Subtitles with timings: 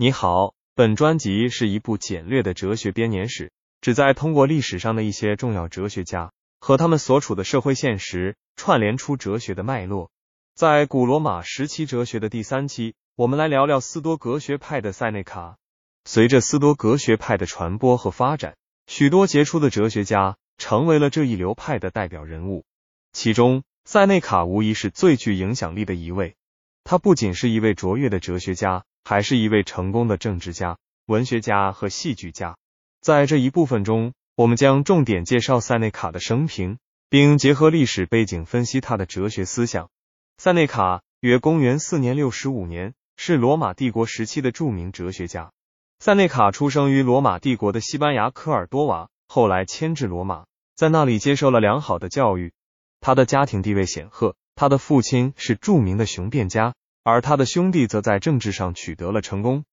[0.00, 3.50] 你好，本专辑是一部简略的哲学编年史，
[3.80, 10.12] 旨在通过历史上的一些重要哲学家和他们所处的社会现实，串联出哲学的脉络。
[10.54, 15.56] 在古罗马时期哲学的第三期，我们来聊聊斯多格学派的塞内卡。
[16.04, 18.54] 随着斯多格学派的传播和发展，
[18.86, 22.64] 许多杰出的哲学家成为了这一流派的代表人物，
[23.12, 26.36] 其中塞内卡无疑是最具影响力的一位。
[26.84, 28.84] 他不仅是一位卓越的哲学家。
[29.04, 32.56] 还是一位成功的政治家、文学家和戏剧家。
[33.00, 36.78] 在这一部分中，我们将重点介绍塞内卡的生平，
[37.08, 39.88] 并结合历史背景分析他的哲学思想。
[40.36, 45.50] 塞内卡约公元四年六十五年，是罗马帝国时期的著名哲学家。
[45.98, 50.44] 塞内卡出生于罗马帝国的西班牙科尔多瓦，后来迁至罗马，
[50.76, 52.52] 在那里接受了良好的教育。
[53.00, 56.74] 他的家庭地位显赫，他的父亲是著名的雄辩家。
[57.02, 59.64] 而他的兄弟则在政治上取得了成功。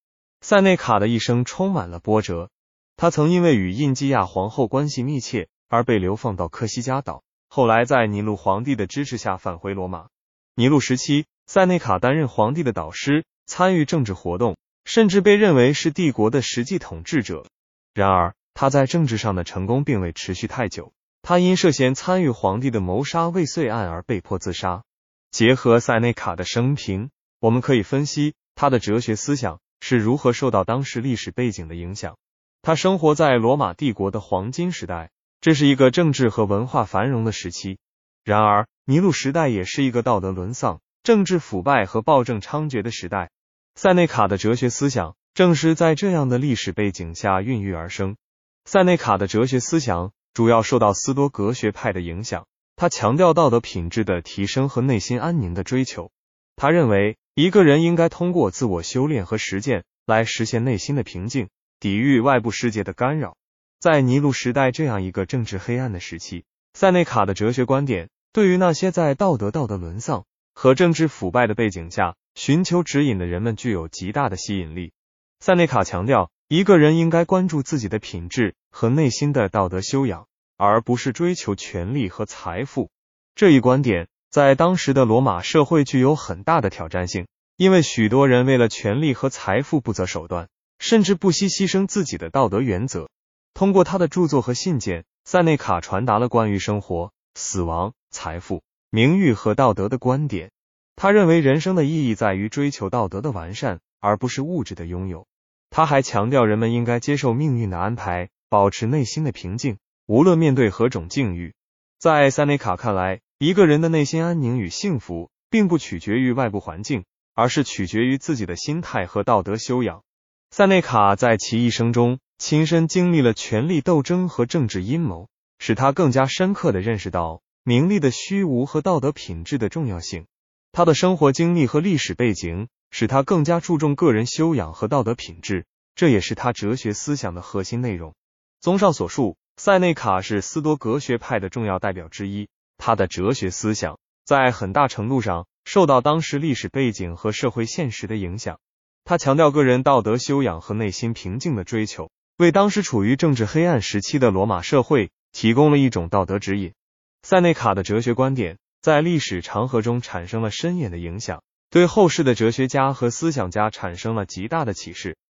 [0.41, 2.49] 塞内卡的一生充满了波折，
[2.97, 10.07] 他曾因为与印基亚皇后关系密切而被流放到科西嘉岛，后来在尼禄皇帝的支持下返回罗马。
[10.55, 17.45] 尼禄时期，塞内卡担任皇帝的导师，参与政治活动，甚至被认为是帝国的实际统治者。
[17.93, 24.83] 然而，他在政治上的成功并未持续太久，他因涉嫌参与皇帝的谋杀未遂案而被迫自杀。
[25.31, 27.09] 结合塞内卡的生平。
[27.45, 32.17] 我们可以分析他的哲学思想是如何受到当时历史背景的影响。
[32.63, 37.77] 他生活在罗马帝国的黄金时代，这是一个政治和文化繁荣的时期。
[38.23, 43.29] 然而，尼禄时代也是一个道德沦丧、政治腐败和暴政猖獗的时代。
[43.75, 48.15] 塞内卡的哲学思想正是在这样的历史背景下孕育而生。
[48.63, 56.09] 塞内卡的哲学思想主要受到斯多格学派的影响，他强调道德品质的提升和内心安宁的追求。
[56.55, 57.17] 他认为。
[57.37, 61.49] 一个人应该通过自我修炼和实践来实现内心的平静，
[61.81, 63.35] 抵御外部世界的干扰。
[63.77, 70.23] 在尼禄时代这样一个政治黑暗的时期，塞内卡的哲学观点对于那些在道德道德沦丧
[70.53, 74.93] 和政治腐败的背景下寻求指引的人们具有极大的吸引力。
[75.41, 82.89] 塞内卡强调，一个人应该关注自己的品质和内心的道德修养，而不是追求权力和财富。
[83.35, 84.07] 这一观点。
[84.35, 87.25] 在当时的罗马社会具有很大的挑战性，
[87.55, 93.07] 因为许多人为了权力和财富不择手段，甚至不惜牺牲自己的道德原则。
[93.53, 100.51] 通过他的著作和信件，塞内卡传达了关于生活、死亡、财富、名誉和道德的观点。
[100.97, 105.27] 他认为人生的意义在于追求道德的完善，而不是物质的拥有。
[105.69, 111.53] 他还强调人们应该接受命运的安排，保持内心的平静，无论面对何种境遇。
[111.97, 117.03] 在塞内卡看来，一个人的内心安宁与幸福，并不取决于外部环境，
[117.33, 120.03] 而是取决于自己的心态和道德修养。
[120.51, 125.27] 塞内卡在其一生中亲身经历了权力斗争和政治阴谋，
[125.59, 130.27] 使他更加深刻的认识到名利的虚无和道德品质的重要性。
[130.71, 138.15] 他的生活经历和历史背景使他更加注重个人修养和道德品质，这也是他哲学思想的核心内容。
[138.61, 142.47] 综上所述，塞内卡是斯多格学派的重要代表之一。
[142.77, 148.59] 他的哲学思想在很大程度上受到当时历史背景和社会现实的影响。
[149.03, 156.73] 他强调个人道德修养和内心平静的追求，为当时处于政治黑暗时期的罗马社会提供了一种道德指引。
[157.21, 165.17] 塞内卡的哲学观点在历史长河中产生了深远的影响，对后世的哲学家和思想家产生了极大的启示。